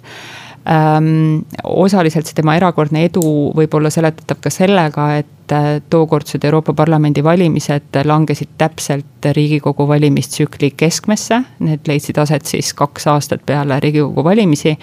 ähm,. 0.69 1.41
osaliselt 1.63 2.25
see 2.25 2.37
tema 2.37 2.55
erakordne 2.55 3.05
edu 3.09 3.23
võib 3.55 3.73
olla 3.73 3.89
seletatav 3.89 4.39
ka 4.43 4.53
sellega, 4.53 5.07
et 5.23 5.32
äh, 5.51 5.81
tookordsed 5.89 6.43
Euroopa 6.43 6.73
Parlamendi 6.73 7.23
valimised 7.23 7.99
langesid 8.05 8.49
täpselt 8.57 9.05
Riigikogu 9.31 9.87
valimistsükli 9.87 10.71
keskmesse. 10.77 11.41
Need 11.59 11.87
leidsid 11.87 12.17
aset 12.17 12.45
siis 12.45 12.73
kaks 12.73 13.07
aastat 13.07 13.45
peale 13.45 13.79
Riigikogu 13.79 14.23
valimisi. 14.23 14.77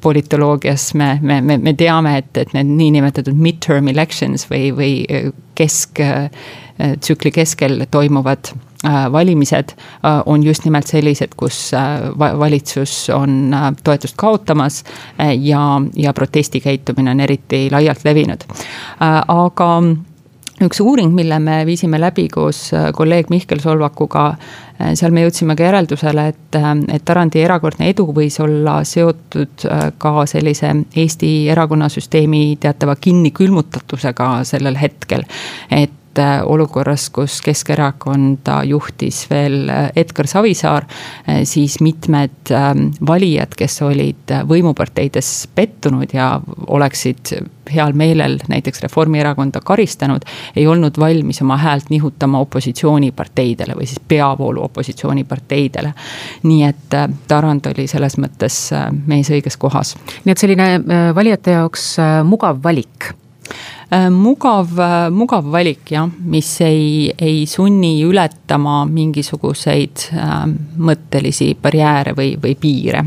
politoloogias 0.00 0.94
me, 0.94 1.18
me, 1.22 1.40
me, 1.40 1.58
me 1.58 1.74
teame, 1.74 2.16
et, 2.18 2.36
et 2.36 2.52
need 2.52 2.66
niinimetatud 2.66 3.34
midterm 3.38 3.88
elections 3.88 4.46
või, 4.50 4.72
või 4.76 5.06
kesktsükli 5.54 7.30
keskel 7.30 7.86
toimuvad 7.90 8.52
Äh, 8.54 8.71
valimised 9.12 9.68
äh, 9.68 10.22
on 10.26 10.42
just 10.42 10.64
nimelt 10.64 10.86
sellised, 10.86 11.36
kus 11.36 11.74
äh, 11.74 12.00
valitsus 12.18 13.10
on 13.14 13.56
toetust 13.84 14.16
kaotamas 14.16 14.84
ja, 15.38 15.82
ja 15.94 16.12
protestikäitumine 16.12 17.10
on 17.10 17.20
eriti 17.20 17.68
laialt 17.70 18.04
levinud. 18.04 18.44
aga 19.28 19.68
üks 20.62 20.80
uuring, 20.80 21.14
mille 21.14 21.38
me 21.38 21.62
viisime 21.66 22.00
läbi 22.00 22.28
koos 22.28 22.70
kolleeg 22.94 23.30
Mihkel 23.30 23.60
Solvakuga, 23.60 24.34
seal 24.94 25.14
me 25.14 25.24
jõudsime 25.24 25.56
ka 25.58 25.66
järeldusele, 25.66 26.26
et, 26.28 26.58
et 26.92 27.04
Tarandi 27.04 27.42
erakordne 27.42 27.88
edu 27.90 28.06
võis 28.14 28.38
olla 28.42 28.80
seotud 28.86 29.66
ka 29.98 30.12
sellise 30.26 30.74
Eesti 30.96 31.32
erakonnasüsteemi 31.54 32.44
teatava 32.62 32.96
kinnikülmutatusega 33.00 34.30
sellel 34.46 34.78
hetkel. 34.78 35.26
et 35.70 35.98
et 36.12 36.18
äh, 36.18 36.42
olukorras, 36.44 37.10
kus 37.10 37.40
Keskerakonda 37.42 38.62
juhtis 38.68 39.24
veel 39.30 39.68
äh, 39.68 39.90
Edgar 39.96 40.26
Savisaar, 40.26 40.84
äh, 41.28 41.42
siis 41.44 41.80
mitmed 41.80 42.50
ähm, 42.50 42.90
valijad, 43.06 43.54
kes 43.56 43.80
olid 43.82 44.32
võimuparteides 44.48 45.48
pettunud 45.54 46.12
ja 46.12 46.40
oleksid 46.66 47.32
heal 47.72 47.94
meelel 47.96 48.38
näiteks 48.48 48.82
Reformierakonda 48.84 49.62
karistanud, 49.64 50.26
ei 50.56 50.66
olnud 50.66 50.98
valmis 51.00 51.40
oma 51.42 51.56
häält 51.56 51.88
nihutama 51.90 52.42
opositsiooniparteidele 52.44 53.76
või 53.78 53.88
siis 53.88 54.02
peavoolu 54.08 54.64
opositsiooniparteidele. 54.66 55.94
nii 56.42 56.62
et 56.68 56.98
Tarand 57.28 57.66
oli 57.72 57.86
selles 57.88 58.18
mõttes 58.20 58.58
mees 59.06 59.30
õiges 59.30 59.56
kohas. 59.56 59.96
nii 60.24 60.32
et 60.32 60.38
selline 60.38 60.68
valijate 61.14 61.56
jaoks 61.56 61.96
mugav 62.28 62.60
valik 62.62 63.12
mugav, 64.10 64.70
äh, 64.80 65.10
mugav 65.12 65.44
valik 65.52 65.90
jah, 65.92 66.08
mis 66.24 66.48
ei, 66.64 67.12
ei 67.18 67.44
sunni 67.46 67.98
ületama 68.06 68.82
mingisuguseid 68.88 70.06
äh, 70.16 70.46
mõttelisi 70.80 71.50
barjääre 71.60 72.14
või, 72.16 72.32
või 72.40 72.56
piire. 72.56 73.04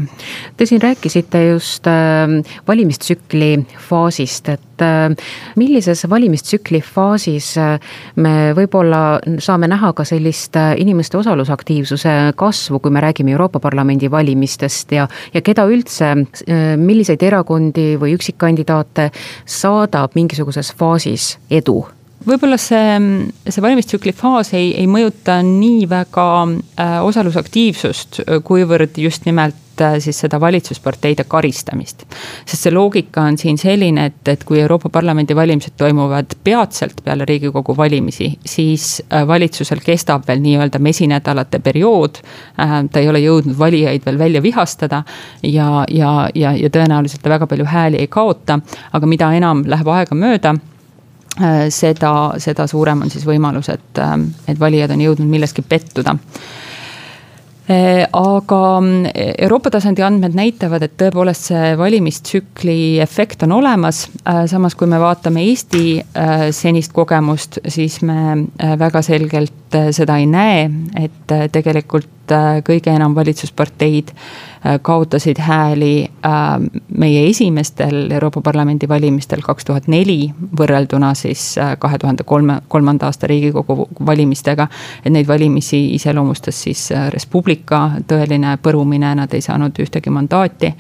Te 0.57 0.67
siin 0.69 0.83
rääkisite 0.83 1.41
just 1.47 1.89
äh, 1.89 2.37
valimistsükli 2.67 3.65
faasist, 3.87 4.49
et 4.53 4.85
äh, 4.85 5.09
millises 5.57 6.05
valimistsükli 6.09 6.83
faasis 6.85 7.55
äh, 7.57 7.79
me 8.21 8.53
võib-olla 8.57 9.17
saame 9.41 9.69
näha 9.71 9.89
ka 9.97 10.05
sellist 10.05 10.59
äh, 10.59 10.75
inimeste 10.81 11.17
osalusaktiivsuse 11.17 12.35
kasvu, 12.37 12.79
kui 12.79 12.93
me 12.93 13.01
räägime 13.01 13.33
Euroopa 13.33 13.59
Parlamendi 13.63 14.11
valimistest 14.11 14.93
ja, 14.93 15.07
ja 15.33 15.41
keda 15.41 15.65
üldse 15.65 16.13
äh,, 16.13 16.63
milliseid 16.77 17.25
erakondi 17.25 17.95
või 17.97 18.13
üksikkandidaate 18.19 19.09
saadab 19.49 20.13
mingisuguses 20.13 20.74
faasis 20.77 21.37
edu? 21.49 21.85
Võib-olla 22.25 22.57
see, 22.61 22.95
see 23.47 23.63
valimistsükli 23.63 24.13
faas 24.15 24.53
ei, 24.57 24.71
ei 24.79 24.87
mõjuta 24.89 25.41
nii 25.45 25.85
väga 25.89 26.25
äh, 26.45 26.97
osalusaktiivsust, 27.05 28.23
kuivõrd 28.45 28.97
just 29.01 29.27
nimelt 29.29 29.81
äh, 29.81 29.97
siis 30.03 30.19
seda 30.23 30.39
valitsusparteide 30.41 31.27
karistamist. 31.29 32.05
sest 32.45 32.67
see 32.67 32.73
loogika 32.73 33.25
on 33.29 33.37
siin 33.37 33.59
selline, 33.61 34.07
et, 34.11 34.21
et 34.31 34.43
kui 34.43 34.59
Euroopa 34.61 34.89
Parlamendi 34.89 35.37
valimised 35.37 35.77
toimuvad 35.77 36.37
peatselt 36.43 37.01
peale 37.05 37.25
Riigikogu 37.29 37.77
valimisi, 37.77 38.31
siis 38.45 39.03
äh, 39.05 39.27
valitsusel 39.27 39.83
kestab 39.85 40.27
veel 40.27 40.41
nii-öelda 40.45 40.79
mesinädalate 40.79 41.59
periood 41.59 42.21
äh,. 42.59 42.77
ta 42.91 43.01
ei 43.01 43.09
ole 43.09 43.21
jõudnud 43.23 43.57
valijaid 43.59 44.05
veel 44.05 44.19
välja 44.19 44.43
vihastada 44.43 45.03
ja, 45.43 45.85
ja, 45.89 46.29
ja, 46.35 46.55
ja 46.57 46.69
tõenäoliselt 46.69 47.21
ta 47.21 47.29
väga 47.37 47.47
palju 47.47 47.65
hääli 47.65 48.01
ei 48.01 48.07
kaota, 48.07 48.59
aga 48.93 49.07
mida 49.07 49.33
enam 49.33 49.63
läheb 49.67 49.93
aega 49.93 50.15
mööda 50.15 50.55
Äh, 50.55 50.74
seda, 51.69 52.11
seda 52.39 52.67
suurem 52.67 53.01
on 53.05 53.11
siis 53.11 53.25
võimalus, 53.27 53.71
et, 53.73 53.97
äh, 53.99 54.13
et 54.47 54.59
valijad 54.59 54.93
on 54.95 55.03
jõudnud 55.03 55.27
milleski 55.27 55.65
pettuda 55.67 56.15
äh, 56.15 58.05
aga 58.13 58.61
Euroopa 59.15 59.73
tasandi 59.73 60.05
andmed 60.05 60.37
näitavad, 60.37 60.85
et 60.85 60.95
tõepoolest 61.01 61.51
see 61.51 61.75
valimistsükli 61.79 62.79
efekt 63.03 63.43
on 63.43 63.57
olemas. 63.57 64.05
samas, 64.47 64.75
kui 64.75 64.87
me 64.87 64.99
vaatame 65.01 65.43
Eesti 65.49 66.01
senist 66.51 66.93
kogemust, 66.93 67.57
siis 67.67 68.01
me 68.01 68.45
väga 68.77 69.01
selgelt 69.01 69.79
seda 69.91 70.17
ei 70.21 70.27
näe, 70.29 70.69
et 70.95 71.33
tegelikult 71.51 72.35
kõige 72.65 72.93
enam 72.93 73.15
valitsusparteid 73.17 74.13
Äh, 74.15 74.54
kaotasid 74.81 75.37
hääli 75.39 76.09
äh, 76.25 76.31
meie 76.97 77.27
esimestel 77.29 78.11
Euroopa 78.11 78.41
Parlamendi 78.41 78.87
valimistel 78.89 79.41
kaks 79.45 79.65
tuhat 79.65 79.87
neli 79.87 80.31
võrrelduna 80.57 81.13
siis 81.13 81.57
äh, 81.57 81.75
kahe 81.79 81.97
tuhande 82.01 82.23
kolme, 82.23 82.59
kolmanda 82.67 83.05
aasta 83.05 83.27
Riigikogu 83.27 83.87
valimistega. 84.05 84.67
et 85.05 85.11
neid 85.11 85.27
valimisi 85.27 85.93
iseloomustas 85.95 86.63
siis 86.63 86.89
Res 87.09 87.25
Publica 87.25 87.91
tõeline 88.07 88.57
põrumine, 88.57 89.13
nad 89.15 89.33
ei 89.33 89.41
saanud 89.41 89.77
ühtegi 89.79 90.09
mandaati. 90.09 90.73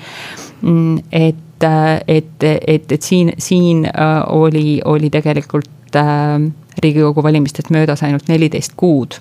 Mm, 0.61 0.97
et, 1.11 1.69
et, 2.07 2.43
et, 2.67 2.91
et 2.91 3.01
siin, 3.01 3.33
siin 3.37 3.85
oli, 4.27 4.81
oli 4.85 5.09
tegelikult 5.09 5.95
riigikogu 6.83 7.23
valimistest 7.23 7.69
möödas 7.69 8.03
ainult 8.03 8.27
neliteist 8.27 8.73
kuud. 8.77 9.19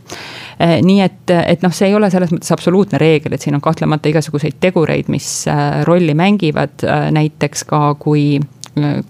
nii 0.58 1.00
et, 1.02 1.30
et 1.30 1.62
noh, 1.62 1.72
see 1.74 1.88
ei 1.88 1.94
ole 1.94 2.10
selles 2.10 2.32
mõttes 2.34 2.52
absoluutne 2.54 2.98
reegel, 2.98 3.34
et 3.34 3.42
siin 3.42 3.56
on 3.56 3.64
kahtlemata 3.64 4.08
igasuguseid 4.08 4.60
tegureid, 4.60 5.10
mis 5.12 5.46
rolli 5.88 6.14
mängivad, 6.14 6.84
näiteks 7.14 7.64
ka 7.70 7.86
kui 7.98 8.38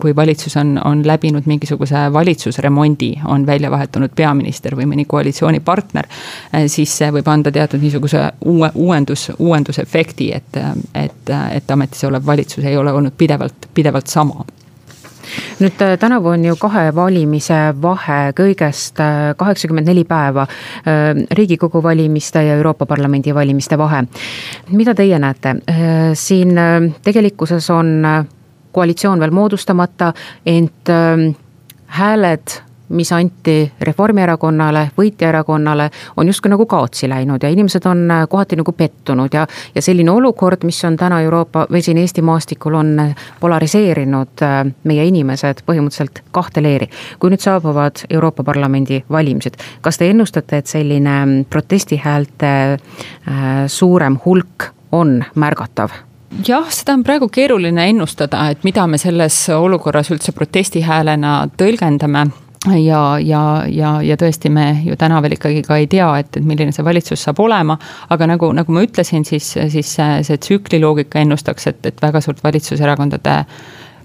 kui 0.01 0.17
valitsus 0.17 0.57
on, 0.57 0.81
on 0.85 1.07
läbinud 1.07 1.43
mingisuguse 1.47 2.13
valitsusremondi, 2.13 3.15
on 3.25 3.47
välja 3.47 3.71
vahetunud 3.71 4.13
peaminister 4.17 4.77
või 4.77 4.87
mõni 4.91 5.05
koalitsioonipartner. 5.09 6.09
siis 6.67 6.97
see 6.99 7.09
võib 7.13 7.29
anda 7.33 7.53
teatud 7.53 7.81
niisuguse 7.81 8.27
uue, 8.45 8.71
uuendus, 8.75 9.31
uuendusefekti, 9.39 10.33
et, 10.33 10.61
et, 10.95 11.33
et 11.53 11.71
ametis 11.71 12.05
olev 12.05 12.27
valitsus 12.27 12.65
ei 12.65 12.77
ole 12.77 12.93
olnud 12.93 13.17
pidevalt, 13.17 13.71
pidevalt 13.75 14.07
sama 14.07 14.45
nüüd 15.61 15.83
äh, 15.83 15.97
tänavu 15.99 16.29
on 16.35 16.45
ju 16.45 16.57
kahe 16.61 16.89
valimise 16.95 17.59
vahe 17.83 18.33
kõigest 18.37 19.01
äh, 19.03 19.33
kaheksakümmend 19.39 19.89
neli 19.89 20.05
päeva. 20.09 20.47
Äh, 20.47 21.25
riigikogu 21.31 21.83
valimiste 21.83 22.43
ja 22.43 22.57
Euroopa 22.59 22.87
Parlamendi 22.87 23.35
valimiste 23.35 23.79
vahe. 23.79 24.05
mida 24.71 24.95
teie 24.95 25.19
näete, 25.19 25.55
siin 26.15 26.59
tegelikkuses 27.03 27.71
on 27.71 28.07
koalitsioon 28.73 29.21
veel 29.21 29.31
moodustamata, 29.31 30.13
ent 30.47 30.91
hääled 31.87 32.57
mis 32.89 33.13
anti 33.13 33.73
Reformierakonnale, 33.81 34.91
võitjaerakonnale, 34.99 35.91
on 36.17 36.29
justkui 36.29 36.51
nagu 36.53 36.67
kaotsi 36.67 37.09
läinud 37.09 37.43
ja 37.43 37.49
inimesed 37.49 37.87
on 37.89 38.05
äh, 38.11 38.25
kohati 38.29 38.57
nagu 38.61 38.73
pettunud 38.73 39.35
ja, 39.35 39.47
ja 39.75 39.83
selline 39.83 40.11
olukord, 40.11 40.65
mis 40.65 40.85
on 40.85 40.97
täna 41.01 41.21
Euroopa 41.25 41.67
või 41.73 41.83
siin 41.83 41.99
Eesti 41.99 42.23
maastikul, 42.23 42.77
on 42.81 42.93
äh, 43.01 43.27
polariseerinud 43.41 44.45
äh, 44.45 44.61
meie 44.85 45.07
inimesed 45.09 45.65
põhimõtteliselt 45.67 46.23
kahte 46.33 46.63
leeri. 46.63 46.91
kui 47.19 47.33
nüüd 47.33 47.41
saabuvad 47.41 48.05
Euroopa 48.11 48.45
Parlamendi 48.45 49.03
valimised, 49.11 49.57
kas 49.81 49.99
te 49.99 50.11
ennustate, 50.11 50.61
et 50.61 50.67
selline 50.67 51.19
mm, 51.25 51.45
protestihäälte 51.51 52.79
suurem 53.69 54.19
hulk 54.25 54.71
on 54.93 55.25
märgatav? 55.35 55.91
jah, 56.47 56.69
seda 56.71 56.95
on 56.99 57.05
praegu 57.07 57.29
keeruline 57.33 57.89
ennustada, 57.89 58.49
et 58.51 58.65
mida 58.65 58.87
me 58.87 58.99
selles 58.99 59.37
olukorras 59.55 60.11
üldse 60.11 60.33
protestihäälena 60.37 61.37
tõlgendame 61.59 62.27
ja, 62.73 63.19
ja, 63.21 63.43
ja, 63.69 63.91
ja 64.03 64.17
tõesti, 64.17 64.51
me 64.53 64.67
ju 64.87 64.97
täna 65.01 65.21
veel 65.25 65.37
ikkagi 65.37 65.63
ka 65.67 65.79
ei 65.81 65.89
tea, 65.91 66.09
et, 66.23 66.33
et 66.39 66.45
milline 66.47 66.73
see 66.73 66.85
valitsus 66.85 67.25
saab 67.27 67.41
olema. 67.45 67.79
aga 68.11 68.29
nagu, 68.31 68.51
nagu 68.57 68.73
ma 68.73 68.85
ütlesin, 68.87 69.25
siis, 69.29 69.53
siis 69.53 69.95
see, 69.99 70.21
see 70.25 70.41
tsükliloogika 70.41 71.21
ennustaks, 71.21 71.67
et, 71.73 71.87
et 71.87 72.03
väga 72.03 72.23
suurt 72.25 72.45
valitsuserakondade 72.45 73.41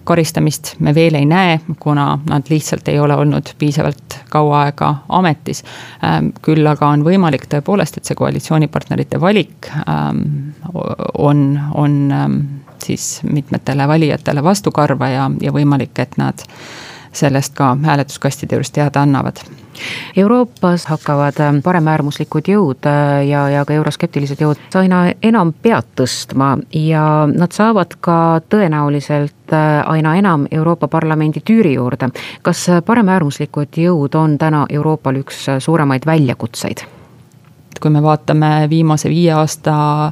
karistamist 0.09 0.73
me 0.79 0.93
veel 0.95 1.15
ei 1.19 1.25
näe, 1.29 1.59
kuna 1.79 2.19
nad 2.29 2.47
lihtsalt 2.49 2.87
ei 2.89 2.99
ole 2.99 3.15
olnud 3.15 3.51
piisavalt 3.59 4.17
kaua 4.33 4.63
aega 4.65 4.93
ametis. 5.19 5.63
Ähm, 6.03 6.31
küll 6.41 6.65
aga 6.67 6.89
on 6.95 7.03
võimalik 7.05 7.45
tõepoolest, 7.51 7.99
et 7.99 8.09
see 8.09 8.17
koalitsioonipartnerite 8.17 9.21
valik 9.21 9.69
ähm, 9.85 10.23
on, 11.13 11.43
on 11.77 11.99
ähm, 12.15 12.39
siis 12.83 13.19
mitmetele 13.23 13.87
valijatele 13.87 14.43
vastukarva 14.43 15.11
ja, 15.13 15.31
ja 15.41 15.53
võimalik, 15.53 15.93
et 16.01 16.17
nad 16.17 16.41
sellest 17.11 17.53
ka 17.57 17.77
hääletuskastide 17.83 18.55
juures 18.55 18.71
teada 18.71 19.01
annavad. 19.01 19.41
Euroopas 20.17 20.85
hakkavad 20.85 21.39
ähm, 21.39 21.61
paremäärmuslikud 21.63 22.49
jõud 22.51 22.87
äh, 22.89 23.27
ja, 23.27 23.45
ja 23.49 23.63
ka 23.65 23.73
euroskeptilised 23.73 24.41
jõud 24.43 24.59
aina 24.75 25.05
enam 25.23 25.53
pead 25.53 25.87
tõstma 25.95 26.57
ja 26.75 27.03
nad 27.31 27.55
saavad 27.55 27.95
ka 28.01 28.41
tõenäoliselt 28.51 29.55
äh, 29.55 29.79
aina 29.87 30.15
enam 30.19 30.47
Euroopa 30.51 30.87
Parlamendi 30.87 31.39
tüüri 31.45 31.73
juurde. 31.77 32.11
kas 32.41 32.67
paremäärmuslikud 32.85 33.77
jõud 33.77 34.15
on 34.15 34.37
täna 34.37 34.65
Euroopal 34.69 35.23
üks 35.23 35.45
suuremaid 35.59 36.05
väljakutseid? 36.05 36.83
kui 37.79 37.91
me 37.91 38.03
vaatame 38.03 38.67
viimase 38.69 39.09
viie 39.09 39.31
aasta 39.31 40.11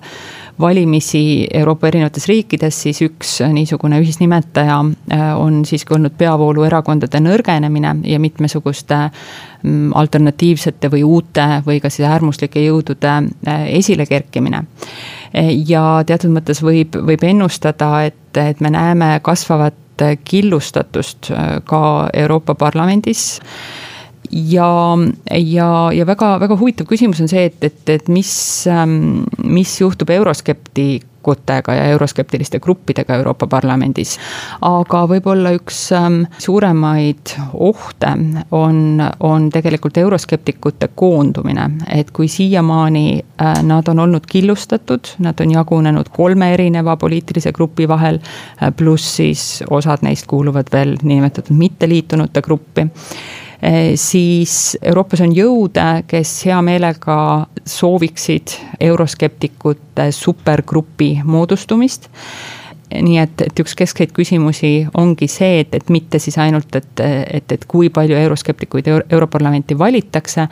valimisi 0.59 1.47
Euroopa 1.53 1.87
erinevates 1.87 2.27
riikides, 2.27 2.81
siis 2.81 3.01
üks 3.05 3.37
niisugune 3.53 3.99
ühisnimetaja 4.01 4.77
äh, 5.13 5.25
on 5.39 5.61
siiski 5.65 5.93
olnud 5.93 6.15
peavooluerakondade 6.17 7.21
nõrgenemine 7.21 7.95
ja 8.09 8.19
mitmesuguste 8.19 8.99
mm, 9.07 9.91
alternatiivsete 9.95 10.91
või 10.93 11.03
uute 11.05 11.47
või 11.65 11.81
ka 11.83 11.91
siis 11.93 12.07
äärmuslike 12.09 12.63
jõudude 12.65 13.13
äh, 13.13 13.67
esilekerkimine. 13.79 14.63
Ja 15.67 15.83
teatud 16.07 16.31
mõttes 16.33 16.61
võib, 16.63 16.95
võib 17.05 17.23
ennustada, 17.27 17.89
et, 18.07 18.37
et 18.39 18.61
me 18.63 18.71
näeme 18.73 19.17
kasvavat 19.21 19.75
killustatust 20.23 21.31
äh, 21.31 21.59
ka 21.65 22.09
Euroopa 22.13 22.55
Parlamendis 22.55 23.39
ja, 24.31 24.97
ja, 25.31 25.91
ja 25.93 26.05
väga, 26.07 26.37
väga 26.39 26.57
huvitav 26.59 26.87
küsimus 26.89 27.21
on 27.23 27.29
see, 27.31 27.47
et, 27.49 27.61
et, 27.63 27.83
et 27.89 28.09
mis, 28.11 28.31
ähm, 28.71 29.23
mis 29.43 29.77
juhtub 29.81 30.09
euroskeptikutega 30.13 31.75
ja 31.75 31.85
euroskeptiliste 31.93 32.59
gruppidega 32.63 33.15
Euroopa 33.19 33.47
Parlamendis. 33.47 34.17
aga 34.61 35.03
võib-olla 35.11 35.53
üks 35.55 35.79
ähm, 35.95 36.21
suuremaid 36.43 37.35
ohte 37.53 38.13
on, 38.51 39.01
on 39.19 39.49
tegelikult 39.53 39.97
euroskeptikute 39.97 40.89
koondumine. 40.95 41.69
et 41.91 42.11
kui 42.11 42.27
siiamaani 42.27 43.07
äh, 43.41 43.63
nad 43.63 43.87
on 43.87 43.99
olnud 44.05 44.27
killustatud, 44.29 45.15
nad 45.19 45.39
on 45.39 45.51
jagunenud 45.51 46.11
kolme 46.15 46.53
erineva 46.53 46.97
poliitilise 46.97 47.51
grupi 47.51 47.87
vahel, 47.87 48.19
äh, 48.61 48.71
pluss 48.75 49.15
siis 49.21 49.63
osad 49.69 50.03
neist 50.03 50.27
kuuluvad 50.27 50.71
veel 50.71 50.97
niinimetatud 51.01 51.55
mitteliitunute 51.57 52.41
gruppi 52.41 52.87
siis 53.95 54.77
Euroopas 54.81 55.23
on 55.25 55.31
jõude, 55.33 55.85
kes 56.07 56.33
hea 56.45 56.59
meelega 56.61 57.17
sooviksid 57.65 58.53
euroskeptikute 58.79 60.11
supergrupi 60.13 61.15
moodustumist 61.25 62.05
nii 62.93 63.17
et, 63.19 63.41
et 63.43 63.59
üks 63.59 63.75
keskseid 63.77 64.13
küsimusi 64.15 64.87
ongi 64.97 65.27
see, 65.31 65.61
et, 65.63 65.73
et 65.75 65.89
mitte 65.91 66.19
siis 66.23 66.37
ainult, 66.39 66.71
et, 66.79 67.03
et, 67.03 67.51
et 67.51 67.65
kui 67.67 67.89
palju 67.93 68.15
euroskeptikuid 68.15 68.87
Euro 68.87 69.05
Europarlamenti 69.17 69.77
valitakse. 69.79 70.47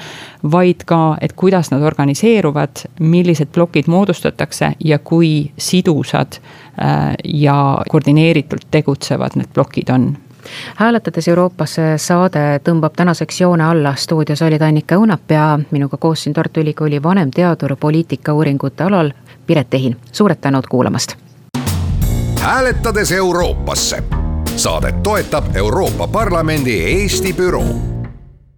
vaid 0.52 0.84
ka, 0.86 1.18
et 1.22 1.34
kuidas 1.34 1.72
nad 1.72 1.82
organiseeruvad, 1.82 2.86
millised 3.00 3.48
plokid 3.52 3.88
moodustatakse 3.88 4.74
ja 4.86 5.00
kui 5.00 5.52
sidusad 5.58 6.38
äh, 6.38 7.14
ja 7.24 7.78
koordineeritult 7.90 8.68
tegutsevad 8.72 9.36
need 9.36 9.54
plokid 9.54 9.90
on 9.90 10.18
hääletades 10.76 11.28
Euroopasse 11.28 11.94
saade 11.98 12.60
tõmbab 12.64 12.94
tänaseks 12.96 13.42
joone 13.42 13.64
alla, 13.64 13.96
stuudios 13.96 14.42
olid 14.42 14.62
Annika 14.62 14.96
Õunap 14.96 15.32
ja 15.32 15.60
minuga 15.72 15.98
koos 15.98 16.24
siin 16.24 16.34
Tartu 16.34 16.60
Ülikooli 16.60 17.04
vanemteadur 17.04 17.76
poliitikauuringute 17.80 18.84
alal 18.84 19.12
Piret 19.48 19.74
Ehin, 19.74 19.98
suured 20.12 20.38
tänud 20.42 20.68
kuulamast. 20.70 21.16
hääletades 22.40 23.12
Euroopasse, 23.12 24.04
saadet 24.56 25.04
toetab 25.04 25.56
Euroopa 25.56 26.08
Parlamendi 26.08 26.82
Eesti 26.84 27.34
büroo 27.34 27.95